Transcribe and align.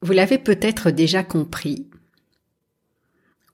Vous 0.00 0.12
l'avez 0.12 0.38
peut-être 0.38 0.90
déjà 0.90 1.24
compris, 1.24 1.88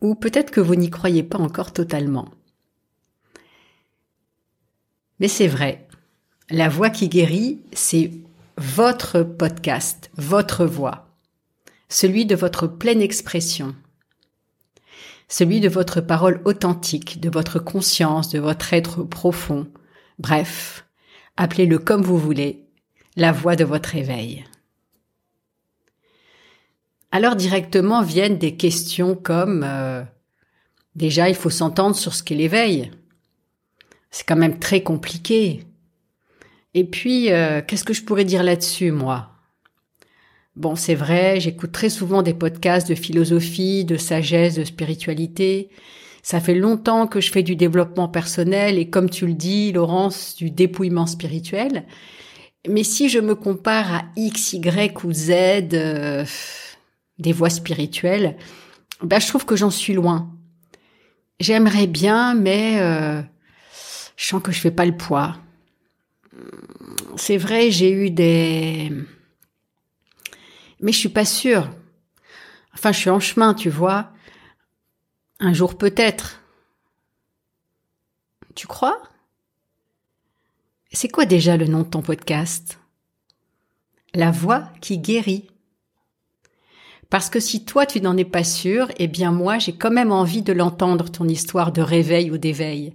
ou 0.00 0.14
peut-être 0.14 0.50
que 0.50 0.60
vous 0.60 0.74
n'y 0.74 0.90
croyez 0.90 1.22
pas 1.22 1.38
encore 1.38 1.72
totalement. 1.72 2.28
Mais 5.20 5.28
c'est 5.28 5.48
vrai, 5.48 5.88
la 6.50 6.68
voix 6.68 6.90
qui 6.90 7.08
guérit, 7.08 7.62
c'est 7.72 8.10
votre 8.58 9.22
podcast, 9.22 10.10
votre 10.16 10.66
voix, 10.66 11.08
celui 11.88 12.26
de 12.26 12.36
votre 12.36 12.66
pleine 12.66 13.00
expression, 13.00 13.74
celui 15.28 15.60
de 15.60 15.68
votre 15.70 16.02
parole 16.02 16.42
authentique, 16.44 17.20
de 17.20 17.30
votre 17.30 17.58
conscience, 17.58 18.28
de 18.28 18.38
votre 18.38 18.74
être 18.74 19.02
profond, 19.02 19.66
bref, 20.18 20.84
appelez-le 21.38 21.78
comme 21.78 22.02
vous 22.02 22.18
voulez, 22.18 22.66
la 23.16 23.32
voix 23.32 23.56
de 23.56 23.64
votre 23.64 23.96
éveil. 23.96 24.44
Alors 27.14 27.36
directement 27.36 28.02
viennent 28.02 28.38
des 28.38 28.56
questions 28.56 29.14
comme 29.14 29.64
euh, 29.64 30.02
déjà 30.96 31.28
il 31.28 31.36
faut 31.36 31.48
s'entendre 31.48 31.94
sur 31.94 32.12
ce 32.12 32.24
qu'est 32.24 32.34
l'éveil. 32.34 32.90
C'est 34.10 34.26
quand 34.26 34.34
même 34.34 34.58
très 34.58 34.82
compliqué. 34.82 35.62
Et 36.74 36.82
puis 36.82 37.30
euh, 37.30 37.62
qu'est-ce 37.64 37.84
que 37.84 37.94
je 37.94 38.02
pourrais 38.02 38.24
dire 38.24 38.42
là-dessus 38.42 38.90
moi? 38.90 39.30
Bon, 40.56 40.74
c'est 40.74 40.96
vrai, 40.96 41.38
j'écoute 41.38 41.70
très 41.70 41.88
souvent 41.88 42.22
des 42.22 42.34
podcasts 42.34 42.88
de 42.88 42.96
philosophie, 42.96 43.84
de 43.84 43.96
sagesse, 43.96 44.56
de 44.56 44.64
spiritualité. 44.64 45.70
Ça 46.24 46.40
fait 46.40 46.56
longtemps 46.56 47.06
que 47.06 47.20
je 47.20 47.30
fais 47.30 47.44
du 47.44 47.54
développement 47.54 48.08
personnel 48.08 48.76
et 48.76 48.90
comme 48.90 49.08
tu 49.08 49.28
le 49.28 49.34
dis, 49.34 49.70
Laurence, 49.70 50.34
du 50.34 50.50
dépouillement 50.50 51.06
spirituel. 51.06 51.84
Mais 52.68 52.82
si 52.82 53.08
je 53.08 53.20
me 53.20 53.36
compare 53.36 53.94
à 53.94 54.02
X, 54.16 54.54
Y 54.54 55.04
ou 55.04 55.12
Z, 55.12 55.30
euh, 55.74 56.24
des 57.18 57.32
voies 57.32 57.50
spirituelles, 57.50 58.36
ben, 59.02 59.20
je 59.20 59.28
trouve 59.28 59.44
que 59.44 59.56
j'en 59.56 59.70
suis 59.70 59.94
loin. 59.94 60.30
J'aimerais 61.40 61.86
bien, 61.86 62.34
mais 62.34 62.80
euh, 62.80 63.22
je 64.16 64.26
sens 64.26 64.42
que 64.42 64.52
je 64.52 64.60
fais 64.60 64.70
pas 64.70 64.86
le 64.86 64.96
poids. 64.96 65.36
C'est 67.16 67.36
vrai, 67.36 67.70
j'ai 67.70 67.90
eu 67.90 68.10
des... 68.10 68.92
Mais 70.80 70.92
je 70.92 70.98
suis 70.98 71.08
pas 71.08 71.24
sûre. 71.24 71.70
Enfin, 72.74 72.92
je 72.92 72.98
suis 72.98 73.10
en 73.10 73.20
chemin, 73.20 73.54
tu 73.54 73.70
vois. 73.70 74.10
Un 75.40 75.52
jour 75.52 75.78
peut-être. 75.78 76.40
Tu 78.54 78.66
crois? 78.66 79.02
C'est 80.92 81.08
quoi 81.08 81.26
déjà 81.26 81.56
le 81.56 81.66
nom 81.66 81.80
de 81.80 81.88
ton 81.88 82.02
podcast? 82.02 82.78
La 84.14 84.30
voix 84.30 84.68
qui 84.80 84.98
guérit. 84.98 85.48
Parce 87.10 87.30
que 87.30 87.40
si 87.40 87.64
toi 87.64 87.86
tu 87.86 88.00
n'en 88.00 88.16
es 88.16 88.24
pas 88.24 88.44
sûr, 88.44 88.88
eh 88.98 89.08
bien 89.08 89.32
moi 89.32 89.58
j'ai 89.58 89.72
quand 89.72 89.90
même 89.90 90.12
envie 90.12 90.42
de 90.42 90.52
l'entendre 90.52 91.10
ton 91.10 91.28
histoire 91.28 91.72
de 91.72 91.82
réveil 91.82 92.30
ou 92.30 92.38
d'éveil. 92.38 92.94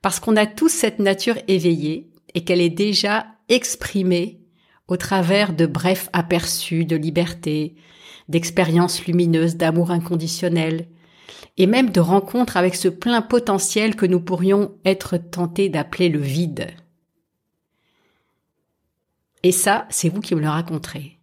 Parce 0.00 0.20
qu'on 0.20 0.36
a 0.36 0.46
tous 0.46 0.68
cette 0.68 0.98
nature 0.98 1.36
éveillée 1.48 2.10
et 2.34 2.44
qu'elle 2.44 2.60
est 2.60 2.70
déjà 2.70 3.26
exprimée 3.48 4.40
au 4.88 4.96
travers 4.96 5.54
de 5.54 5.66
brefs 5.66 6.08
aperçus 6.12 6.84
de 6.84 6.96
liberté, 6.96 7.76
d'expériences 8.28 9.06
lumineuses 9.06 9.56
d'amour 9.56 9.90
inconditionnel, 9.90 10.88
et 11.56 11.66
même 11.66 11.90
de 11.90 12.00
rencontres 12.00 12.56
avec 12.56 12.74
ce 12.74 12.88
plein 12.88 13.22
potentiel 13.22 13.94
que 13.94 14.06
nous 14.06 14.20
pourrions 14.20 14.74
être 14.84 15.18
tentés 15.18 15.68
d'appeler 15.68 16.08
le 16.08 16.20
vide. 16.20 16.68
Et 19.42 19.52
ça, 19.52 19.86
c'est 19.90 20.08
vous 20.08 20.20
qui 20.20 20.34
me 20.34 20.40
le 20.40 20.48
raconterez. 20.48 21.18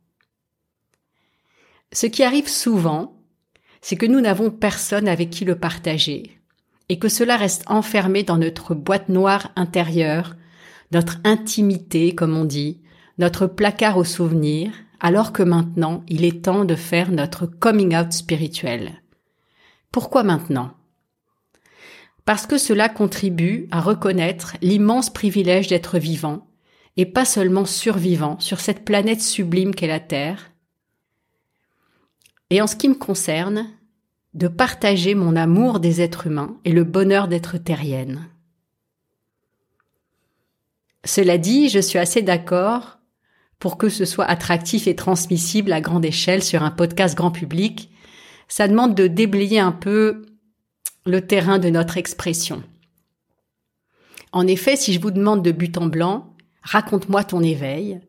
Ce 1.92 2.06
qui 2.06 2.24
arrive 2.24 2.48
souvent, 2.48 3.16
c'est 3.82 3.96
que 3.96 4.06
nous 4.06 4.22
n'avons 4.22 4.52
personne 4.52 5.08
avec 5.08 5.30
qui 5.30 5.46
le 5.46 5.58
partager, 5.58 6.40
et 6.90 7.00
que 7.00 7.10
cela 7.10 7.38
reste 7.38 7.64
enfermé 7.68 8.24
dans 8.24 8.38
notre 8.38 8.76
boîte 8.76 9.10
noire 9.10 9.52
intérieure, 9.56 10.36
notre 10.92 11.18
intimité, 11.24 12.14
comme 12.14 12.36
on 12.36 12.46
dit, 12.46 12.82
notre 13.18 13.48
placard 13.48 13.98
aux 13.98 14.04
souvenirs, 14.04 14.74
alors 15.00 15.32
que 15.32 15.44
maintenant 15.44 16.04
il 16.08 16.26
est 16.26 16.44
temps 16.44 16.66
de 16.66 16.76
faire 16.76 17.12
notre 17.12 17.46
coming 17.46 17.96
out 17.96 18.12
spirituel. 18.12 19.02
Pourquoi 19.92 20.24
maintenant? 20.24 20.72
Parce 22.26 22.46
que 22.46 22.58
cela 22.58 22.90
contribue 22.90 23.68
à 23.72 23.82
reconnaître 23.82 24.56
l'immense 24.62 25.10
privilège 25.10 25.68
d'être 25.68 25.98
vivant, 25.98 26.48
et 26.98 27.06
pas 27.06 27.26
seulement 27.26 27.66
survivant 27.66 28.40
sur 28.40 28.60
cette 28.60 28.86
planète 28.86 29.22
sublime 29.22 29.74
qu'est 29.74 29.88
la 29.88 30.00
Terre, 30.00 30.49
et 32.50 32.62
en 32.62 32.68
ce 32.68 32.76
qui 32.76 32.90
me 32.90 32.96
concerne, 32.96 33.68
de 34.34 34.48
partager 34.48 35.16
mon 35.16 35.36
amour 35.36 35.80
des 35.80 36.02
êtres 36.02 36.28
humains 36.28 36.58
et 36.66 36.72
le 36.72 36.84
bonheur 36.84 37.28
d'être 37.28 37.58
terrienne. 37.58 38.28
Cela 41.04 41.38
dit, 41.38 41.70
je 41.70 41.80
suis 41.80 41.98
assez 41.98 42.22
d'accord 42.22 43.00
pour 43.58 43.78
que 43.78 43.90
ce 43.90 44.06
soit 44.06 44.26
attractif 44.26 44.88
et 44.88 44.96
transmissible 44.96 45.74
à 45.74 45.82
grande 45.82 46.06
échelle 46.06 46.44
sur 46.44 46.64
un 46.64 46.72
podcast 46.72 47.16
grand 47.16 47.32
public. 47.32 47.92
Ça 48.48 48.68
demande 48.68 48.96
de 48.96 49.08
déblayer 49.08 49.60
un 49.60 49.72
peu 49.72 50.26
le 51.06 51.26
terrain 51.26 51.60
de 51.60 51.70
notre 51.70 51.98
expression. 51.98 52.64
En 54.32 54.46
effet, 54.46 54.76
si 54.76 54.94
je 54.94 55.02
vous 55.02 55.12
demande 55.12 55.44
de 55.44 55.52
but 55.52 55.78
en 55.78 55.88
blanc, 55.88 56.36
raconte-moi 56.62 57.24
ton 57.24 57.42
éveil, 57.42 58.00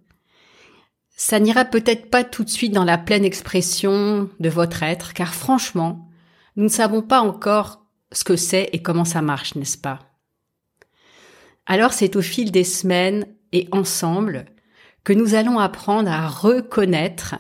ça 1.23 1.39
n'ira 1.39 1.67
peut-être 1.67 2.09
pas 2.09 2.25
tout 2.25 2.45
de 2.45 2.49
suite 2.49 2.73
dans 2.73 2.83
la 2.83 2.97
pleine 2.97 3.27
expression 3.27 4.31
de 4.41 4.49
votre 4.49 4.83
être, 4.83 5.13
car 5.13 5.35
franchement, 5.35 6.09
nous 6.57 6.65
ne 6.65 6.71
savons 6.71 7.03
pas 7.03 7.21
encore 7.21 7.85
ce 8.11 8.25
que 8.25 8.37
c'est 8.37 8.71
et 8.73 8.81
comment 8.81 9.05
ça 9.05 9.21
marche, 9.21 9.55
n'est-ce 9.55 9.77
pas? 9.77 9.99
Alors 11.67 11.93
c'est 11.93 12.17
au 12.17 12.23
fil 12.23 12.51
des 12.51 12.65
semaines 12.65 13.27
et 13.53 13.69
ensemble 13.71 14.47
que 15.05 15.13
nous 15.13 15.35
allons 15.35 15.59
apprendre 15.59 16.11
à 16.11 16.27
reconnaître, 16.27 17.35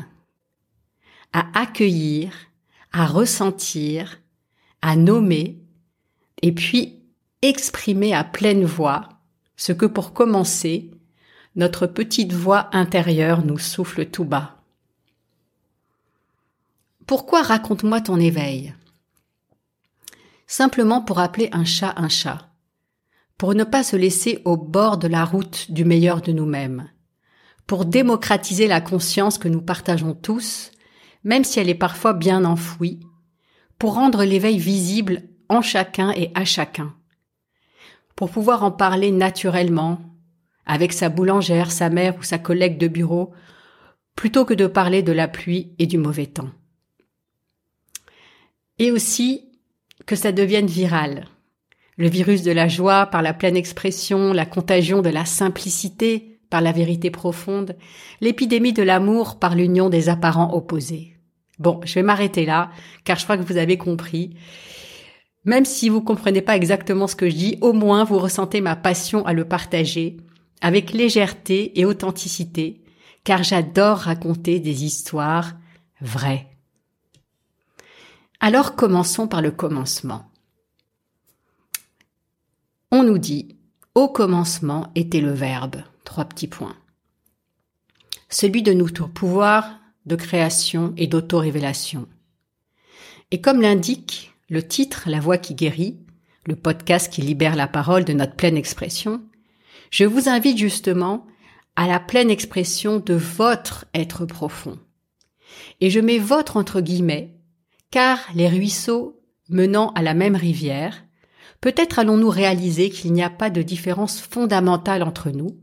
à 1.32 1.46
accueillir, 1.58 2.34
à 2.92 3.06
ressentir, 3.06 4.20
à 4.82 4.94
nommer, 4.94 5.58
et 6.42 6.52
puis 6.52 7.02
exprimer 7.40 8.12
à 8.12 8.24
pleine 8.24 8.66
voix 8.66 9.08
ce 9.56 9.72
que 9.72 9.86
pour 9.86 10.12
commencer, 10.12 10.90
notre 11.56 11.86
petite 11.86 12.32
voix 12.32 12.68
intérieure 12.72 13.44
nous 13.44 13.58
souffle 13.58 14.06
tout 14.06 14.24
bas. 14.24 14.56
Pourquoi 17.06 17.42
raconte-moi 17.42 18.00
ton 18.00 18.20
éveil? 18.20 18.74
Simplement 20.46 21.00
pour 21.02 21.18
appeler 21.18 21.48
un 21.52 21.64
chat 21.64 21.92
un 21.96 22.08
chat, 22.08 22.50
pour 23.36 23.54
ne 23.54 23.64
pas 23.64 23.82
se 23.82 23.96
laisser 23.96 24.42
au 24.44 24.56
bord 24.56 24.98
de 24.98 25.08
la 25.08 25.24
route 25.24 25.70
du 25.70 25.84
meilleur 25.84 26.20
de 26.22 26.32
nous-mêmes, 26.32 26.88
pour 27.66 27.84
démocratiser 27.84 28.66
la 28.66 28.80
conscience 28.80 29.38
que 29.38 29.48
nous 29.48 29.62
partageons 29.62 30.14
tous, 30.14 30.70
même 31.24 31.44
si 31.44 31.58
elle 31.58 31.68
est 31.68 31.74
parfois 31.74 32.12
bien 32.12 32.44
enfouie, 32.44 33.00
pour 33.78 33.94
rendre 33.94 34.24
l'éveil 34.24 34.58
visible 34.58 35.22
en 35.48 35.62
chacun 35.62 36.12
et 36.12 36.30
à 36.34 36.44
chacun, 36.44 36.94
pour 38.14 38.30
pouvoir 38.30 38.62
en 38.62 38.70
parler 38.70 39.10
naturellement, 39.10 40.00
avec 40.66 40.92
sa 40.92 41.08
boulangère, 41.08 41.70
sa 41.70 41.90
mère 41.90 42.16
ou 42.18 42.22
sa 42.22 42.38
collègue 42.38 42.78
de 42.78 42.88
bureau, 42.88 43.32
plutôt 44.16 44.44
que 44.44 44.54
de 44.54 44.66
parler 44.66 45.02
de 45.02 45.12
la 45.12 45.28
pluie 45.28 45.72
et 45.78 45.86
du 45.86 45.98
mauvais 45.98 46.26
temps. 46.26 46.50
Et 48.78 48.90
aussi 48.90 49.44
que 50.06 50.16
ça 50.16 50.32
devienne 50.32 50.66
viral. 50.66 51.26
Le 51.96 52.08
virus 52.08 52.42
de 52.42 52.52
la 52.52 52.68
joie 52.68 53.06
par 53.06 53.22
la 53.22 53.34
pleine 53.34 53.56
expression, 53.56 54.32
la 54.32 54.46
contagion 54.46 55.02
de 55.02 55.10
la 55.10 55.24
simplicité 55.24 56.40
par 56.48 56.60
la 56.60 56.72
vérité 56.72 57.10
profonde, 57.10 57.76
l'épidémie 58.20 58.72
de 58.72 58.82
l'amour 58.82 59.38
par 59.38 59.54
l'union 59.54 59.88
des 59.88 60.08
apparents 60.08 60.54
opposés. 60.54 61.16
Bon, 61.58 61.80
je 61.84 61.94
vais 61.94 62.02
m'arrêter 62.02 62.46
là, 62.46 62.70
car 63.04 63.18
je 63.18 63.24
crois 63.24 63.36
que 63.36 63.42
vous 63.42 63.58
avez 63.58 63.76
compris. 63.76 64.34
Même 65.44 65.64
si 65.64 65.88
vous 65.88 66.00
comprenez 66.00 66.42
pas 66.42 66.56
exactement 66.56 67.06
ce 67.06 67.16
que 67.16 67.28
je 67.28 67.36
dis, 67.36 67.58
au 67.60 67.72
moins 67.72 68.04
vous 68.04 68.18
ressentez 68.18 68.60
ma 68.60 68.76
passion 68.76 69.24
à 69.26 69.32
le 69.32 69.44
partager 69.44 70.16
avec 70.60 70.92
légèreté 70.92 71.78
et 71.78 71.84
authenticité, 71.84 72.82
car 73.24 73.42
j'adore 73.42 73.98
raconter 73.98 74.60
des 74.60 74.84
histoires 74.84 75.52
vraies. 76.00 76.46
Alors 78.40 78.76
commençons 78.76 79.28
par 79.28 79.42
le 79.42 79.50
commencement. 79.50 80.30
On 82.90 83.02
nous 83.02 83.18
dit, 83.18 83.56
au 83.94 84.08
commencement 84.08 84.90
était 84.94 85.20
le 85.20 85.32
verbe, 85.32 85.82
trois 86.04 86.24
petits 86.24 86.48
points. 86.48 86.76
Celui 88.28 88.62
de 88.62 88.72
notre 88.72 89.06
pouvoir 89.06 89.78
de 90.06 90.16
création 90.16 90.94
et 90.96 91.06
d'auto-révélation. 91.06 92.08
Et 93.30 93.40
comme 93.40 93.60
l'indique 93.60 94.32
le 94.48 94.66
titre 94.66 95.04
La 95.06 95.20
voix 95.20 95.38
qui 95.38 95.54
guérit, 95.54 95.98
le 96.46 96.56
podcast 96.56 97.12
qui 97.12 97.22
libère 97.22 97.54
la 97.54 97.68
parole 97.68 98.04
de 98.04 98.12
notre 98.12 98.34
pleine 98.34 98.56
expression, 98.56 99.22
je 99.90 100.04
vous 100.04 100.28
invite 100.28 100.58
justement 100.58 101.26
à 101.76 101.86
la 101.86 102.00
pleine 102.00 102.30
expression 102.30 102.98
de 102.98 103.14
votre 103.14 103.86
être 103.94 104.24
profond. 104.24 104.78
Et 105.80 105.90
je 105.90 106.00
mets 106.00 106.18
votre 106.18 106.56
entre 106.56 106.80
guillemets, 106.80 107.36
car 107.90 108.18
les 108.34 108.48
ruisseaux 108.48 109.20
menant 109.48 109.90
à 109.90 110.02
la 110.02 110.14
même 110.14 110.36
rivière, 110.36 111.04
peut-être 111.60 111.98
allons-nous 111.98 112.30
réaliser 112.30 112.90
qu'il 112.90 113.12
n'y 113.12 113.22
a 113.22 113.30
pas 113.30 113.50
de 113.50 113.62
différence 113.62 114.20
fondamentale 114.20 115.02
entre 115.02 115.30
nous, 115.30 115.58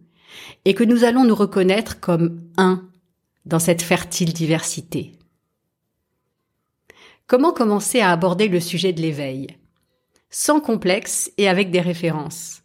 et 0.66 0.74
que 0.74 0.84
nous 0.84 1.04
allons 1.04 1.24
nous 1.24 1.36
reconnaître 1.36 2.00
comme 2.00 2.42
un 2.58 2.90
dans 3.46 3.60
cette 3.60 3.82
fertile 3.82 4.34
diversité. 4.34 5.14
Comment 7.28 7.54
commencer 7.54 8.02
à 8.02 8.12
aborder 8.12 8.48
le 8.48 8.60
sujet 8.60 8.94
de 8.94 9.02
l'éveil? 9.02 9.58
Sans 10.30 10.60
complexe 10.60 11.32
et 11.38 11.48
avec 11.48 11.72
des 11.72 11.82
références. 11.82 12.62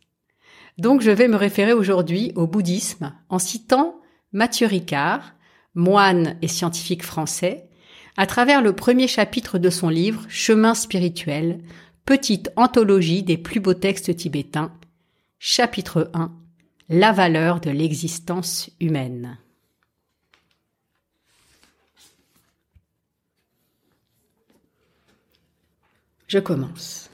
Donc 0.78 1.02
je 1.02 1.10
vais 1.10 1.28
me 1.28 1.36
référer 1.36 1.72
aujourd'hui 1.72 2.32
au 2.34 2.46
bouddhisme 2.46 3.12
en 3.28 3.38
citant 3.38 4.00
Mathieu 4.32 4.66
Ricard, 4.66 5.34
moine 5.74 6.36
et 6.42 6.48
scientifique 6.48 7.02
français, 7.02 7.68
à 8.16 8.26
travers 8.26 8.62
le 8.62 8.74
premier 8.74 9.06
chapitre 9.06 9.58
de 9.58 9.70
son 9.70 9.88
livre 9.88 10.24
Chemin 10.28 10.74
spirituel, 10.74 11.60
petite 12.04 12.50
anthologie 12.56 13.22
des 13.22 13.36
plus 13.38 13.60
beaux 13.60 13.74
textes 13.74 14.14
tibétains, 14.16 14.72
chapitre 15.38 16.10
1, 16.14 16.32
La 16.88 17.12
valeur 17.12 17.60
de 17.60 17.70
l'existence 17.70 18.70
humaine. 18.80 19.38
Je 26.26 26.38
commence. 26.38 27.11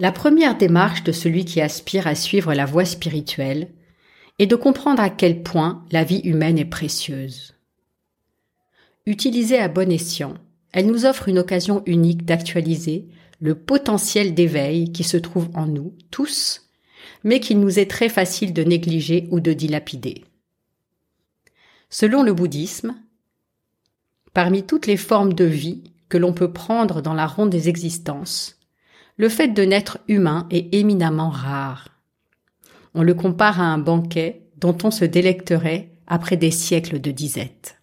La 0.00 0.12
première 0.12 0.56
démarche 0.56 1.02
de 1.02 1.10
celui 1.10 1.44
qui 1.44 1.60
aspire 1.60 2.06
à 2.06 2.14
suivre 2.14 2.54
la 2.54 2.66
voie 2.66 2.84
spirituelle 2.84 3.68
est 4.38 4.46
de 4.46 4.54
comprendre 4.54 5.02
à 5.02 5.10
quel 5.10 5.42
point 5.42 5.84
la 5.90 6.04
vie 6.04 6.20
humaine 6.20 6.56
est 6.56 6.64
précieuse. 6.64 7.54
Utilisée 9.06 9.58
à 9.58 9.66
bon 9.66 9.90
escient, 9.90 10.34
elle 10.72 10.86
nous 10.86 11.04
offre 11.04 11.28
une 11.28 11.40
occasion 11.40 11.82
unique 11.84 12.24
d'actualiser 12.24 13.08
le 13.40 13.56
potentiel 13.56 14.34
d'éveil 14.34 14.92
qui 14.92 15.02
se 15.02 15.16
trouve 15.16 15.48
en 15.54 15.66
nous 15.66 15.92
tous, 16.12 16.68
mais 17.24 17.40
qu'il 17.40 17.58
nous 17.58 17.80
est 17.80 17.90
très 17.90 18.08
facile 18.08 18.52
de 18.52 18.62
négliger 18.62 19.26
ou 19.32 19.40
de 19.40 19.52
dilapider. 19.52 20.24
Selon 21.90 22.22
le 22.22 22.34
bouddhisme, 22.34 22.94
parmi 24.32 24.62
toutes 24.62 24.86
les 24.86 24.96
formes 24.96 25.32
de 25.32 25.44
vie 25.44 25.82
que 26.08 26.18
l'on 26.18 26.32
peut 26.32 26.52
prendre 26.52 27.02
dans 27.02 27.14
la 27.14 27.26
ronde 27.26 27.50
des 27.50 27.68
existences, 27.68 28.57
le 29.18 29.28
fait 29.28 29.48
de 29.48 29.62
naître 29.62 29.98
humain 30.08 30.46
est 30.50 30.72
éminemment 30.74 31.28
rare. 31.28 31.88
On 32.94 33.02
le 33.02 33.14
compare 33.14 33.60
à 33.60 33.64
un 33.64 33.78
banquet 33.78 34.42
dont 34.56 34.78
on 34.84 34.90
se 34.90 35.04
délecterait 35.04 35.90
après 36.06 36.36
des 36.36 36.52
siècles 36.52 37.00
de 37.00 37.10
disette. 37.10 37.78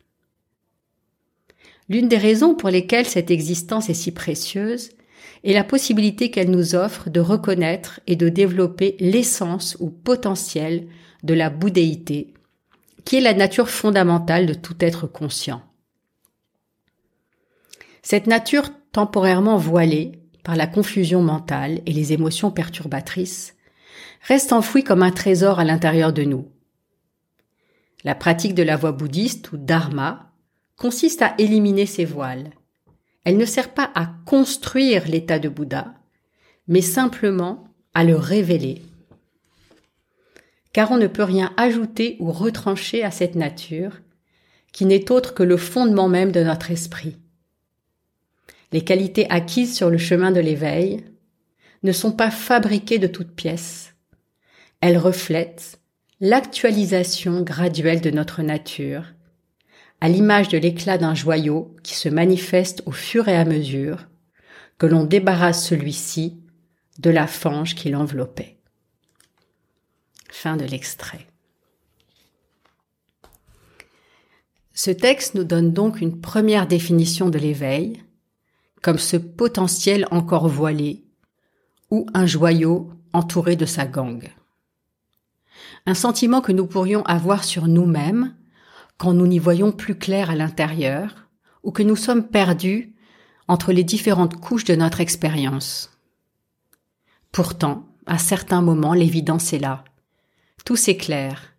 L'une 1.90 2.08
des 2.08 2.18
raisons 2.18 2.56
pour 2.56 2.70
lesquelles 2.70 3.06
cette 3.06 3.30
existence 3.30 3.90
est 3.90 3.94
si 3.94 4.12
précieuse 4.12 4.90
est 5.44 5.54
la 5.54 5.64
possibilité 5.64 6.32
qu'elle 6.32 6.50
nous 6.50 6.74
offre 6.74 7.10
de 7.10 7.20
reconnaître 7.20 8.00
et 8.08 8.16
de 8.16 8.30
développer 8.30 8.96
l'essence 9.00 9.78
ou 9.80 9.90
potentiel 9.90 10.88
de 11.24 11.34
la 11.34 11.50
bouddhéité, 11.50 12.34
qui 13.04 13.18
est 13.18 13.22
la 13.22 13.34
nature 13.34 13.70
fondamentale 13.70 14.48
de 14.48 14.54
tout 14.54 14.76
être 14.80 15.06
conscient. 15.06 15.62
Cette 18.02 18.26
nature 18.26 18.70
temporairement 18.92 19.58
voilée 19.58 20.14
par 20.46 20.56
la 20.56 20.68
confusion 20.68 21.24
mentale 21.24 21.82
et 21.88 21.92
les 21.92 22.14
émotions 22.14 22.52
perturbatrices 22.52 23.56
reste 24.22 24.54
enfouie 24.54 24.84
comme 24.84 25.02
un 25.02 25.12
trésor 25.12 25.60
à 25.60 25.66
l'intérieur 25.66 26.14
de 26.14 26.24
nous. 26.24 26.48
La 28.04 28.14
pratique 28.14 28.54
de 28.54 28.62
la 28.62 28.78
voie 28.78 28.92
bouddhiste 28.92 29.52
ou 29.52 29.58
dharma 29.58 30.32
consiste 30.78 31.24
à 31.24 31.34
éliminer 31.40 31.88
ces 31.88 32.06
voiles. 32.06 32.52
Elle 33.24 33.38
ne 33.38 33.46
sert 33.46 33.74
pas 33.74 33.90
à 33.96 34.12
construire 34.26 35.08
l'état 35.08 35.40
de 35.40 35.50
Bouddha, 35.50 35.96
mais 36.68 36.82
simplement 36.82 37.68
à 37.96 38.04
le 38.04 38.16
révéler. 38.16 38.84
Car 40.74 40.92
on 40.92 40.98
ne 40.98 41.08
peut 41.08 41.24
rien 41.24 41.54
ajouter 41.58 42.18
ou 42.20 42.32
retrancher 42.32 43.04
à 43.04 43.10
cette 43.10 43.36
nature, 43.36 44.00
qui 44.72 44.86
n'est 44.86 45.12
autre 45.12 45.34
que 45.34 45.42
le 45.42 45.58
fondement 45.58 46.08
même 46.08 46.32
de 46.32 46.44
notre 46.44 46.70
esprit. 46.70 47.18
Les 48.72 48.84
qualités 48.84 49.30
acquises 49.30 49.76
sur 49.76 49.90
le 49.90 49.98
chemin 49.98 50.32
de 50.32 50.40
l'éveil 50.40 51.04
ne 51.84 51.92
sont 51.92 52.12
pas 52.12 52.32
fabriquées 52.32 53.00
de 53.00 53.08
toutes 53.08 53.36
pièces. 53.36 53.94
Elles 54.82 54.98
reflètent 54.98 55.80
l'actualisation 56.20 57.42
graduelle 57.42 58.02
de 58.02 58.12
notre 58.12 58.42
nature 58.42 59.06
à 60.02 60.10
l'image 60.10 60.50
de 60.50 60.58
l'éclat 60.58 60.98
d'un 60.98 61.16
joyau 61.16 61.76
qui 61.84 61.96
se 61.96 62.10
manifeste 62.10 62.84
au 62.86 62.92
fur 62.92 63.28
et 63.28 63.36
à 63.36 63.46
mesure 63.46 64.08
que 64.78 64.86
l'on 64.86 65.04
débarrasse 65.04 65.66
celui-ci 65.66 66.38
de 67.00 67.10
la 67.10 67.28
fange 67.28 67.76
qui 67.76 67.90
l'enveloppait. 67.90 68.58
Fin 70.30 70.58
de 70.58 70.66
l'extrait. 70.66 71.26
Ce 74.74 74.92
texte 74.92 75.36
nous 75.36 75.46
donne 75.46 75.72
donc 75.72 76.02
une 76.02 76.20
première 76.20 76.68
définition 76.68 77.30
de 77.30 77.40
l'éveil, 77.40 78.04
comme 78.86 79.00
ce 79.00 79.18
potentiel 79.18 80.06
encore 80.12 80.48
voilé, 80.48 81.06
ou 81.90 82.06
un 82.14 82.28
joyau 82.28 82.92
entouré 83.14 83.56
de 83.56 83.66
sa 83.66 83.88
gangue. 83.88 84.32
Un 85.88 85.96
sentiment 85.96 86.40
que 86.40 86.52
nous 86.52 86.68
pourrions 86.68 87.02
avoir 87.06 87.46
sur 87.46 87.68
nous-mêmes 87.68 88.36
quand 89.00 89.14
nous 89.14 89.26
n'y 89.26 89.40
voyons 89.40 89.72
plus 89.72 89.98
clair 89.98 90.30
à 90.30 90.36
l'intérieur 90.36 91.28
ou 91.64 91.72
que 91.72 91.82
nous 91.82 91.96
sommes 91.96 92.28
perdus 92.28 92.94
entre 93.48 93.74
les 93.74 93.84
différentes 93.84 94.36
couches 94.36 94.66
de 94.66 94.76
notre 94.76 95.02
expérience. 95.02 95.90
Pourtant, 97.32 97.88
à 98.06 98.20
certains 98.20 98.62
moments, 98.62 98.94
l'évidence 98.94 99.52
est 99.52 99.58
là. 99.58 99.84
Tout 100.64 100.76
s'éclaire, 100.76 101.56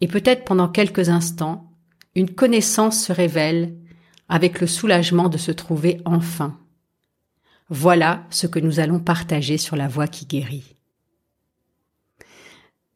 et 0.00 0.08
peut-être 0.08 0.44
pendant 0.44 0.68
quelques 0.68 1.08
instants, 1.08 1.70
une 2.16 2.34
connaissance 2.34 3.00
se 3.00 3.12
révèle 3.12 3.76
avec 4.28 4.60
le 4.60 4.66
soulagement 4.66 5.28
de 5.28 5.38
se 5.38 5.52
trouver 5.52 6.00
enfin. 6.04 6.58
Voilà 7.68 8.24
ce 8.30 8.46
que 8.46 8.58
nous 8.58 8.80
allons 8.80 8.98
partager 8.98 9.58
sur 9.58 9.76
la 9.76 9.88
voie 9.88 10.06
qui 10.06 10.26
guérit. 10.26 10.76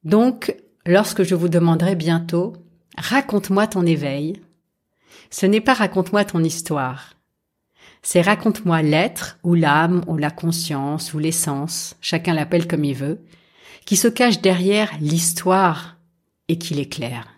Donc, 0.04 0.54
lorsque 0.86 1.22
je 1.22 1.34
vous 1.34 1.48
demanderai 1.48 1.94
bientôt 1.94 2.54
Raconte-moi 2.98 3.68
ton 3.68 3.86
éveil. 3.86 4.42
Ce 5.30 5.46
n'est 5.46 5.60
pas 5.60 5.74
raconte-moi 5.74 6.24
ton 6.24 6.42
histoire. 6.42 7.14
C'est 8.02 8.22
raconte-moi 8.22 8.82
l'être 8.82 9.38
ou 9.44 9.54
l'âme 9.54 10.02
ou 10.08 10.16
la 10.16 10.32
conscience 10.32 11.14
ou 11.14 11.20
l'essence, 11.20 11.94
chacun 12.00 12.34
l'appelle 12.34 12.66
comme 12.66 12.84
il 12.84 12.96
veut, 12.96 13.20
qui 13.84 13.96
se 13.96 14.08
cache 14.08 14.40
derrière 14.40 14.90
l'histoire 15.00 15.96
et 16.48 16.58
qui 16.58 16.74
l'éclaire. 16.74 17.28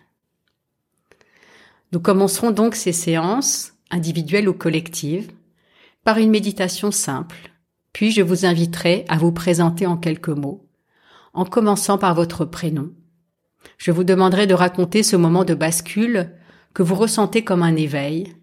Nous 1.91 1.99
commencerons 1.99 2.49
donc 2.49 2.73
ces 2.73 2.93
séances, 2.93 3.73
individuelles 3.91 4.49
ou 4.49 4.53
collectives, 4.53 5.31
par 6.03 6.17
une 6.17 6.29
méditation 6.29 6.91
simple, 6.91 7.51
puis 7.93 8.11
je 8.11 8.21
vous 8.21 8.45
inviterai 8.45 9.05
à 9.07 9.17
vous 9.17 9.31
présenter 9.31 9.85
en 9.85 9.97
quelques 9.97 10.29
mots, 10.29 10.67
en 11.33 11.45
commençant 11.45 11.97
par 11.97 12.15
votre 12.15 12.45
prénom, 12.45 12.91
je 13.77 13.91
vous 13.91 14.03
demanderai 14.03 14.47
de 14.47 14.53
raconter 14.53 15.03
ce 15.03 15.15
moment 15.15 15.43
de 15.43 15.53
bascule 15.53 16.31
que 16.73 16.83
vous 16.83 16.95
ressentez 16.95 17.43
comme 17.43 17.63
un 17.63 17.75
éveil 17.75 18.35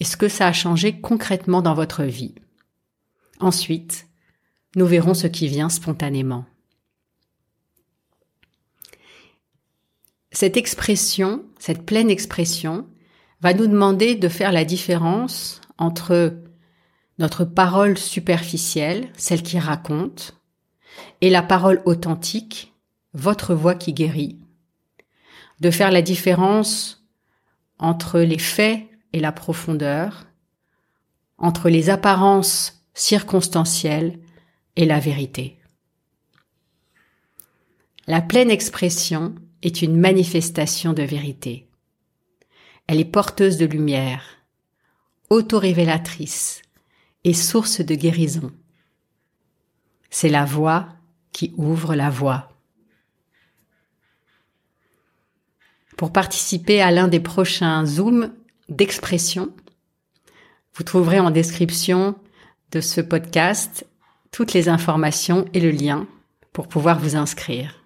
et 0.00 0.04
ce 0.04 0.16
que 0.16 0.28
ça 0.28 0.48
a 0.48 0.52
changé 0.52 1.00
concrètement 1.00 1.62
dans 1.62 1.74
votre 1.74 2.02
vie? 2.02 2.34
Ensuite, 3.40 4.06
nous 4.76 4.86
verrons 4.86 5.14
ce 5.14 5.26
qui 5.26 5.48
vient 5.48 5.68
spontanément. 5.68 6.44
Cette 10.32 10.56
expression, 10.56 11.44
cette 11.58 11.86
pleine 11.86 12.10
expression, 12.10 12.88
va 13.40 13.54
nous 13.54 13.68
demander 13.68 14.16
de 14.16 14.28
faire 14.28 14.50
la 14.50 14.64
différence 14.64 15.60
entre 15.78 16.38
notre 17.18 17.44
parole 17.44 17.96
superficielle, 17.96 19.10
celle 19.16 19.42
qui 19.42 19.58
raconte, 19.58 20.36
et 21.20 21.30
la 21.30 21.42
parole 21.42 21.82
authentique, 21.84 22.72
votre 23.12 23.54
voix 23.54 23.74
qui 23.74 23.92
guérit, 23.92 24.38
de 25.60 25.70
faire 25.70 25.90
la 25.90 26.02
différence 26.02 27.06
entre 27.78 28.20
les 28.20 28.38
faits 28.38 28.86
et 29.12 29.20
la 29.20 29.32
profondeur, 29.32 30.26
entre 31.38 31.68
les 31.68 31.90
apparences 31.90 32.84
circonstancielles 32.94 34.18
et 34.76 34.86
la 34.86 35.00
vérité. 35.00 35.58
La 38.06 38.20
pleine 38.20 38.50
expression 38.50 39.34
est 39.62 39.82
une 39.82 39.96
manifestation 39.96 40.92
de 40.92 41.02
vérité. 41.02 41.68
Elle 42.86 43.00
est 43.00 43.04
porteuse 43.04 43.56
de 43.56 43.64
lumière, 43.64 44.43
autorévélatrice 45.30 46.62
et 47.24 47.34
source 47.34 47.80
de 47.80 47.94
guérison. 47.94 48.52
C'est 50.10 50.28
la 50.28 50.44
voix 50.44 50.88
qui 51.32 51.52
ouvre 51.56 51.94
la 51.94 52.10
voie. 52.10 52.54
pour 55.96 56.12
participer 56.12 56.82
à 56.82 56.90
l'un 56.90 57.08
des 57.08 57.20
prochains 57.20 57.86
Zooms 57.86 58.32
d'expression. 58.68 59.52
Vous 60.74 60.84
trouverez 60.84 61.20
en 61.20 61.30
description 61.30 62.16
de 62.72 62.80
ce 62.80 63.00
podcast 63.00 63.86
toutes 64.32 64.52
les 64.52 64.68
informations 64.68 65.44
et 65.54 65.60
le 65.60 65.70
lien 65.70 66.06
pour 66.52 66.68
pouvoir 66.68 66.98
vous 66.98 67.16
inscrire. 67.16 67.82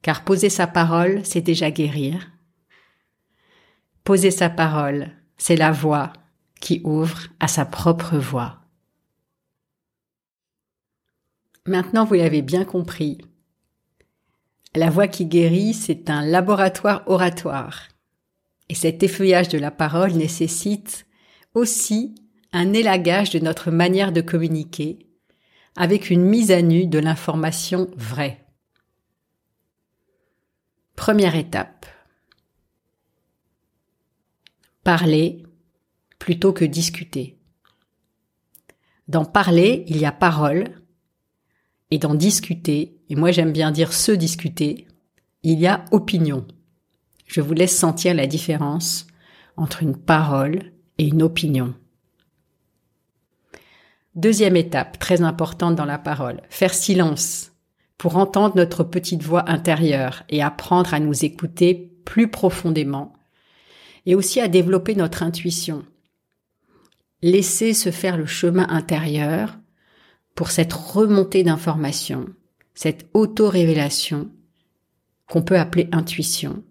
Car 0.00 0.24
poser 0.24 0.48
sa 0.48 0.66
parole, 0.66 1.20
c'est 1.24 1.42
déjà 1.42 1.70
guérir. 1.70 2.30
Poser 4.04 4.30
sa 4.30 4.50
parole, 4.50 5.10
c'est 5.42 5.56
la 5.56 5.72
voix 5.72 6.12
qui 6.60 6.80
ouvre 6.84 7.18
à 7.40 7.48
sa 7.48 7.64
propre 7.64 8.16
voix. 8.16 8.60
Maintenant, 11.66 12.04
vous 12.04 12.14
l'avez 12.14 12.42
bien 12.42 12.64
compris. 12.64 13.18
La 14.76 14.88
voix 14.88 15.08
qui 15.08 15.26
guérit, 15.26 15.74
c'est 15.74 16.10
un 16.10 16.24
laboratoire 16.24 17.02
oratoire. 17.06 17.88
Et 18.68 18.76
cet 18.76 19.02
effeuillage 19.02 19.48
de 19.48 19.58
la 19.58 19.72
parole 19.72 20.12
nécessite 20.12 21.06
aussi 21.54 22.14
un 22.52 22.72
élagage 22.72 23.30
de 23.30 23.40
notre 23.40 23.72
manière 23.72 24.12
de 24.12 24.20
communiquer, 24.20 25.08
avec 25.74 26.10
une 26.10 26.22
mise 26.22 26.52
à 26.52 26.62
nu 26.62 26.86
de 26.86 27.00
l'information 27.00 27.90
vraie. 27.96 28.46
Première 30.94 31.34
étape. 31.34 31.84
Parler 34.84 35.44
plutôt 36.18 36.52
que 36.52 36.64
discuter. 36.64 37.38
Dans 39.08 39.24
parler, 39.24 39.84
il 39.86 39.98
y 39.98 40.04
a 40.04 40.12
parole, 40.12 40.64
et 41.90 41.98
dans 41.98 42.14
discuter, 42.14 42.96
et 43.08 43.16
moi 43.16 43.30
j'aime 43.30 43.52
bien 43.52 43.70
dire 43.70 43.92
se 43.92 44.12
discuter, 44.12 44.86
il 45.42 45.60
y 45.60 45.66
a 45.66 45.84
opinion. 45.90 46.46
Je 47.26 47.40
vous 47.40 47.52
laisse 47.52 47.76
sentir 47.76 48.14
la 48.14 48.26
différence 48.26 49.06
entre 49.56 49.82
une 49.82 49.96
parole 49.96 50.72
et 50.98 51.06
une 51.06 51.22
opinion. 51.22 51.74
Deuxième 54.14 54.56
étape, 54.56 54.98
très 54.98 55.22
importante 55.22 55.76
dans 55.76 55.84
la 55.84 55.98
parole, 55.98 56.42
faire 56.50 56.74
silence 56.74 57.52
pour 57.98 58.16
entendre 58.16 58.56
notre 58.56 58.84
petite 58.84 59.22
voix 59.22 59.48
intérieure 59.48 60.24
et 60.28 60.42
apprendre 60.42 60.92
à 60.92 60.98
nous 60.98 61.24
écouter 61.24 61.92
plus 62.04 62.28
profondément 62.28 63.12
et 64.06 64.14
aussi 64.14 64.40
à 64.40 64.48
développer 64.48 64.94
notre 64.94 65.22
intuition. 65.22 65.84
Laisser 67.22 67.72
se 67.72 67.90
faire 67.90 68.16
le 68.16 68.26
chemin 68.26 68.68
intérieur 68.68 69.58
pour 70.34 70.50
cette 70.50 70.72
remontée 70.72 71.42
d'informations, 71.42 72.26
cette 72.74 73.06
auto-révélation 73.14 74.30
qu'on 75.28 75.42
peut 75.42 75.58
appeler 75.58 75.88
intuition. 75.92 76.64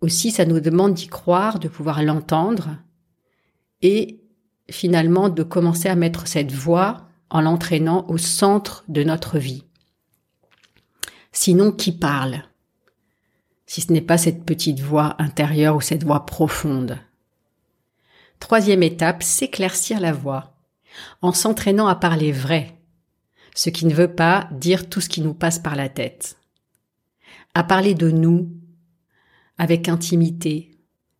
Aussi, 0.00 0.30
ça 0.30 0.46
nous 0.46 0.60
demande 0.60 0.94
d'y 0.94 1.08
croire, 1.08 1.58
de 1.58 1.68
pouvoir 1.68 2.02
l'entendre 2.02 2.78
et 3.82 4.20
finalement 4.70 5.28
de 5.28 5.42
commencer 5.42 5.88
à 5.88 5.96
mettre 5.96 6.26
cette 6.26 6.52
voix 6.52 7.08
en 7.28 7.40
l'entraînant 7.40 8.06
au 8.08 8.18
centre 8.18 8.84
de 8.88 9.02
notre 9.02 9.38
vie. 9.38 9.64
Sinon, 11.32 11.72
qui 11.72 11.92
parle? 11.92 12.42
Si 13.70 13.82
ce 13.82 13.92
n'est 13.92 14.00
pas 14.00 14.18
cette 14.18 14.44
petite 14.44 14.80
voix 14.80 15.14
intérieure 15.22 15.76
ou 15.76 15.80
cette 15.80 16.02
voix 16.02 16.26
profonde. 16.26 16.98
Troisième 18.40 18.82
étape, 18.82 19.22
s'éclaircir 19.22 20.00
la 20.00 20.12
voix, 20.12 20.56
en 21.22 21.30
s'entraînant 21.30 21.86
à 21.86 21.94
parler 21.94 22.32
vrai, 22.32 22.80
ce 23.54 23.70
qui 23.70 23.86
ne 23.86 23.94
veut 23.94 24.12
pas 24.12 24.48
dire 24.50 24.88
tout 24.88 25.00
ce 25.00 25.08
qui 25.08 25.20
nous 25.20 25.34
passe 25.34 25.60
par 25.60 25.76
la 25.76 25.88
tête. 25.88 26.36
À 27.54 27.62
parler 27.62 27.94
de 27.94 28.10
nous, 28.10 28.50
avec 29.56 29.88
intimité, 29.88 30.72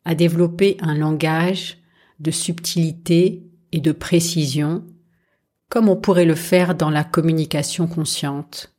à 0.04 0.16
développer 0.16 0.76
un 0.80 0.96
langage 0.96 1.78
de 2.18 2.32
subtilité 2.32 3.44
et 3.70 3.80
de 3.80 3.92
précision, 3.92 4.84
comme 5.68 5.88
on 5.88 5.94
pourrait 5.94 6.24
le 6.24 6.34
faire 6.34 6.74
dans 6.74 6.90
la 6.90 7.04
communication 7.04 7.86
consciente, 7.86 8.74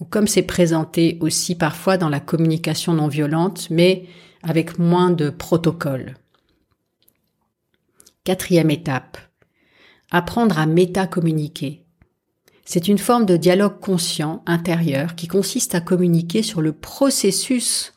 ou 0.00 0.06
comme 0.06 0.26
c'est 0.26 0.42
présenté 0.42 1.18
aussi 1.20 1.54
parfois 1.54 1.98
dans 1.98 2.08
la 2.08 2.20
communication 2.20 2.94
non 2.94 3.08
violente, 3.08 3.68
mais 3.70 4.06
avec 4.42 4.78
moins 4.78 5.10
de 5.10 5.28
protocole. 5.28 6.16
Quatrième 8.24 8.70
étape. 8.70 9.18
Apprendre 10.10 10.58
à 10.58 10.66
méta-communiquer. 10.66 11.84
C'est 12.64 12.88
une 12.88 12.98
forme 12.98 13.26
de 13.26 13.36
dialogue 13.36 13.78
conscient 13.80 14.42
intérieur 14.46 15.14
qui 15.14 15.28
consiste 15.28 15.74
à 15.74 15.80
communiquer 15.80 16.42
sur 16.42 16.62
le 16.62 16.72
processus 16.72 17.92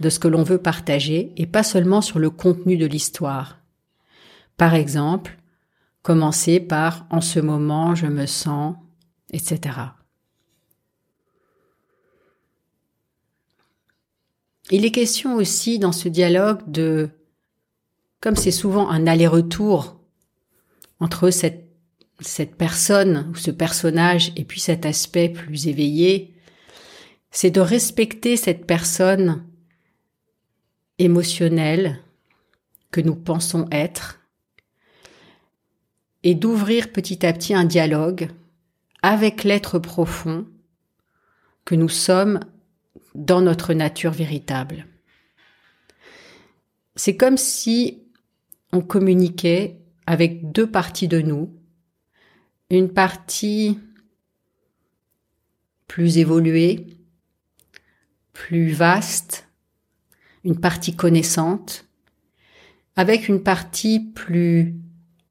de 0.00 0.10
ce 0.10 0.18
que 0.18 0.28
l'on 0.28 0.42
veut 0.42 0.58
partager 0.58 1.32
et 1.36 1.46
pas 1.46 1.62
seulement 1.62 2.00
sur 2.00 2.18
le 2.18 2.30
contenu 2.30 2.76
de 2.76 2.86
l'histoire. 2.86 3.58
Par 4.56 4.74
exemple, 4.74 5.38
commencer 6.02 6.60
par 6.60 7.06
en 7.10 7.20
ce 7.20 7.40
moment 7.40 7.94
je 7.94 8.06
me 8.06 8.26
sens, 8.26 8.76
etc. 9.32 9.97
Il 14.70 14.84
est 14.84 14.90
question 14.90 15.36
aussi 15.36 15.78
dans 15.78 15.92
ce 15.92 16.08
dialogue 16.08 16.60
de, 16.70 17.08
comme 18.20 18.36
c'est 18.36 18.50
souvent 18.50 18.90
un 18.90 19.06
aller-retour 19.06 19.98
entre 21.00 21.30
cette, 21.30 21.64
personne 22.58 23.30
ou 23.30 23.34
ce 23.34 23.50
personnage 23.50 24.32
et 24.36 24.44
puis 24.44 24.60
cet 24.60 24.84
aspect 24.84 25.30
plus 25.30 25.68
éveillé, 25.68 26.34
c'est 27.30 27.50
de 27.50 27.60
respecter 27.60 28.36
cette 28.36 28.66
personne 28.66 29.44
émotionnelle 30.98 32.02
que 32.90 33.00
nous 33.00 33.14
pensons 33.14 33.68
être 33.70 34.20
et 36.24 36.34
d'ouvrir 36.34 36.92
petit 36.92 37.24
à 37.24 37.32
petit 37.32 37.54
un 37.54 37.64
dialogue 37.64 38.28
avec 39.02 39.44
l'être 39.44 39.78
profond 39.78 40.46
que 41.64 41.74
nous 41.74 41.88
sommes 41.88 42.40
dans 43.14 43.40
notre 43.40 43.74
nature 43.74 44.12
véritable. 44.12 44.86
C'est 46.96 47.16
comme 47.16 47.36
si 47.36 48.02
on 48.72 48.80
communiquait 48.80 49.80
avec 50.06 50.52
deux 50.52 50.70
parties 50.70 51.08
de 51.08 51.20
nous, 51.20 51.54
une 52.70 52.92
partie 52.92 53.78
plus 55.86 56.18
évoluée, 56.18 56.86
plus 58.32 58.72
vaste, 58.72 59.48
une 60.44 60.60
partie 60.60 60.94
connaissante, 60.94 61.86
avec 62.96 63.28
une 63.28 63.42
partie 63.42 64.00
plus 64.00 64.74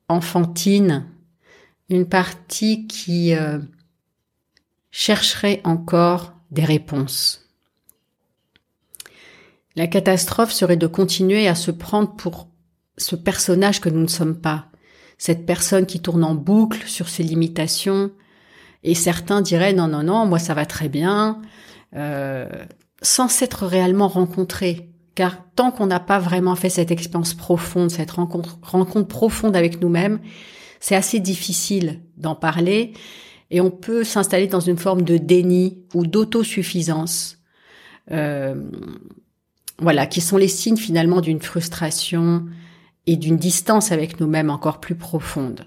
enfantine, 0.09 1.05
une 1.89 2.07
partie 2.07 2.87
qui 2.87 3.33
euh, 3.33 3.59
chercherait 4.91 5.61
encore 5.63 6.33
des 6.51 6.65
réponses. 6.65 7.46
La 9.77 9.85
catastrophe 9.85 10.51
serait 10.51 10.75
de 10.75 10.87
continuer 10.87 11.47
à 11.47 11.53
se 11.53 11.69
prendre 11.69 12.15
pour 12.15 12.49
ce 12.97 13.15
personnage 13.15 13.79
que 13.79 13.89
nous 13.89 14.01
ne 14.01 14.07
sommes 14.07 14.41
pas, 14.41 14.69
cette 15.19 15.45
personne 15.45 15.85
qui 15.85 15.99
tourne 15.99 16.23
en 16.23 16.33
boucle 16.33 16.81
sur 16.87 17.07
ses 17.07 17.21
limitations, 17.21 18.09
et 18.83 18.95
certains 18.95 19.41
diraient 19.41 19.73
non, 19.73 19.87
non, 19.87 20.01
non, 20.01 20.25
moi 20.25 20.39
ça 20.39 20.55
va 20.55 20.65
très 20.65 20.89
bien, 20.89 21.43
euh, 21.95 22.49
sans 23.03 23.27
s'être 23.27 23.67
réellement 23.67 24.07
rencontrés. 24.07 24.89
Car 25.13 25.37
tant 25.55 25.69
qu'on 25.69 25.85
n'a 25.85 25.99
pas 25.99 26.17
vraiment 26.17 26.55
fait 26.55 26.69
cette 26.69 26.89
expérience 26.89 27.35
profonde, 27.35 27.91
cette 27.91 28.11
rencontre, 28.11 28.57
rencontre 28.63 29.07
profonde 29.07 29.55
avec 29.55 29.79
nous-mêmes, 29.79 30.19
c'est 30.79 30.95
assez 30.95 31.19
difficile 31.19 32.01
d'en 32.17 32.33
parler 32.33 32.93
et 33.51 33.61
on 33.61 33.69
peut 33.69 34.03
s'installer 34.03 34.47
dans 34.47 34.59
une 34.59 34.77
forme 34.77 35.03
de 35.03 35.17
déni 35.17 35.83
ou 35.93 36.07
d'autosuffisance. 36.07 37.37
Euh, 38.11 38.55
voilà, 39.79 40.07
qui 40.07 40.21
sont 40.21 40.37
les 40.37 40.47
signes 40.47 40.77
finalement 40.77 41.21
d'une 41.21 41.41
frustration 41.41 42.45
et 43.05 43.15
d'une 43.15 43.37
distance 43.37 43.91
avec 43.91 44.19
nous-mêmes 44.19 44.49
encore 44.49 44.79
plus 44.79 44.95
profonde. 44.95 45.65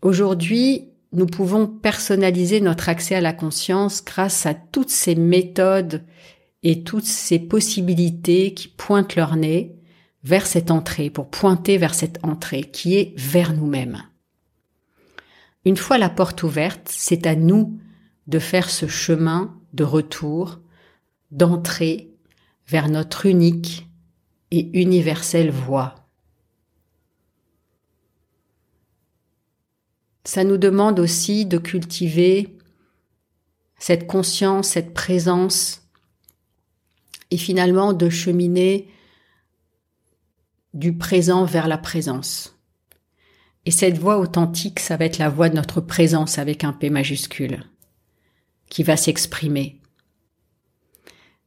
Aujourd'hui, 0.00 0.88
nous 1.12 1.26
pouvons 1.26 1.66
personnaliser 1.66 2.60
notre 2.60 2.88
accès 2.88 3.14
à 3.14 3.20
la 3.20 3.32
conscience 3.32 4.04
grâce 4.04 4.46
à 4.46 4.54
toutes 4.54 4.90
ces 4.90 5.14
méthodes 5.14 6.04
et 6.62 6.82
toutes 6.84 7.04
ces 7.04 7.38
possibilités 7.38 8.54
qui 8.54 8.68
pointent 8.68 9.16
leur 9.16 9.36
nez 9.36 9.76
vers 10.24 10.46
cette 10.46 10.70
entrée, 10.70 11.10
pour 11.10 11.28
pointer 11.28 11.76
vers 11.78 11.94
cette 11.94 12.24
entrée 12.24 12.62
qui 12.62 12.94
est 12.94 13.12
vers 13.16 13.52
nous-mêmes. 13.52 14.02
Une 15.64 15.76
fois 15.76 15.98
la 15.98 16.08
porte 16.08 16.42
ouverte, 16.44 16.88
c'est 16.88 17.26
à 17.26 17.34
nous 17.34 17.78
de 18.28 18.38
faire 18.38 18.70
ce 18.70 18.86
chemin 18.86 19.56
de 19.74 19.84
retour, 19.84 20.60
d'entrée 21.32 22.10
vers 22.68 22.88
notre 22.88 23.26
unique 23.26 23.88
et 24.50 24.80
universelle 24.80 25.50
voie. 25.50 25.96
Ça 30.24 30.44
nous 30.44 30.58
demande 30.58 31.00
aussi 31.00 31.46
de 31.46 31.58
cultiver 31.58 32.56
cette 33.78 34.06
conscience, 34.06 34.68
cette 34.68 34.94
présence, 34.94 35.82
et 37.32 37.36
finalement 37.36 37.92
de 37.92 38.08
cheminer 38.08 38.88
du 40.74 40.96
présent 40.96 41.44
vers 41.44 41.66
la 41.66 41.78
présence. 41.78 42.56
Et 43.64 43.70
cette 43.70 43.98
voix 43.98 44.18
authentique, 44.18 44.80
ça 44.80 44.96
va 44.96 45.06
être 45.06 45.18
la 45.18 45.28
voix 45.28 45.48
de 45.48 45.56
notre 45.56 45.80
présence 45.80 46.38
avec 46.38 46.62
un 46.62 46.72
P 46.72 46.90
majuscule, 46.90 47.64
qui 48.68 48.82
va 48.82 48.96
s'exprimer. 48.96 49.81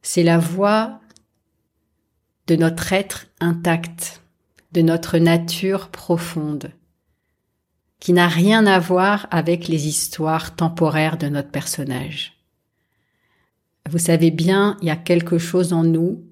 C'est 0.08 0.22
la 0.22 0.38
voix 0.38 1.00
de 2.46 2.54
notre 2.54 2.92
être 2.92 3.26
intact, 3.40 4.22
de 4.70 4.80
notre 4.80 5.18
nature 5.18 5.88
profonde, 5.88 6.70
qui 7.98 8.12
n'a 8.12 8.28
rien 8.28 8.68
à 8.68 8.78
voir 8.78 9.26
avec 9.32 9.66
les 9.66 9.88
histoires 9.88 10.54
temporaires 10.54 11.18
de 11.18 11.26
notre 11.26 11.50
personnage. 11.50 12.38
Vous 13.90 13.98
savez 13.98 14.30
bien, 14.30 14.76
il 14.80 14.86
y 14.86 14.92
a 14.92 14.96
quelque 14.96 15.38
chose 15.38 15.72
en 15.72 15.82
nous 15.82 16.24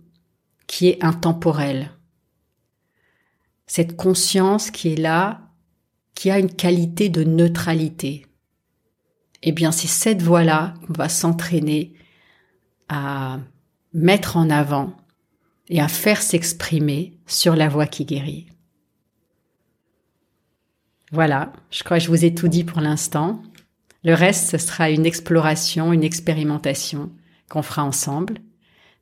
qui 0.68 0.86
est 0.86 1.02
intemporel. 1.02 1.90
Cette 3.66 3.96
conscience 3.96 4.70
qui 4.70 4.92
est 4.92 5.00
là, 5.00 5.50
qui 6.14 6.30
a 6.30 6.38
une 6.38 6.54
qualité 6.54 7.08
de 7.08 7.24
neutralité. 7.24 8.24
Eh 9.42 9.50
bien, 9.50 9.72
c'est 9.72 9.88
cette 9.88 10.22
voie-là 10.22 10.74
qu'on 10.86 10.92
va 10.92 11.08
s'entraîner 11.08 11.92
à 12.88 13.40
mettre 13.94 14.36
en 14.36 14.50
avant 14.50 14.92
et 15.68 15.80
à 15.80 15.88
faire 15.88 16.20
s'exprimer 16.20 17.16
sur 17.26 17.56
la 17.56 17.68
voie 17.68 17.86
qui 17.86 18.04
guérit. 18.04 18.48
Voilà, 21.12 21.52
je 21.70 21.84
crois 21.84 21.98
que 21.98 22.04
je 22.04 22.08
vous 22.08 22.24
ai 22.24 22.34
tout 22.34 22.48
dit 22.48 22.64
pour 22.64 22.80
l'instant. 22.80 23.40
Le 24.02 24.14
reste, 24.14 24.50
ce 24.50 24.58
sera 24.58 24.90
une 24.90 25.06
exploration, 25.06 25.92
une 25.92 26.04
expérimentation 26.04 27.12
qu'on 27.48 27.62
fera 27.62 27.84
ensemble. 27.84 28.38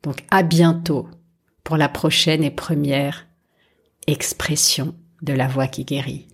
Donc 0.03 0.23
à 0.29 0.43
bientôt 0.43 1.09
pour 1.63 1.75
la 1.75 1.89
prochaine 1.89 2.43
et 2.43 2.51
première 2.51 3.25
expression 4.05 4.95
de 5.21 5.33
la 5.33 5.47
voix 5.47 5.67
qui 5.67 5.85
guérit. 5.85 6.27